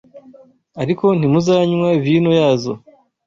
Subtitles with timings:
[0.81, 2.73] ariko ntimuzanywa vino yazo.